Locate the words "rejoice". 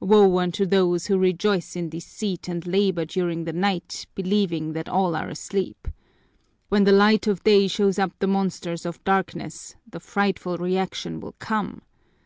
1.18-1.76